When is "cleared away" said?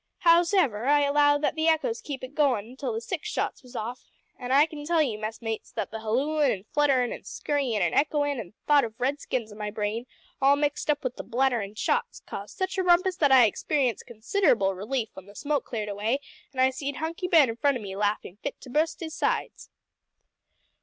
15.65-16.19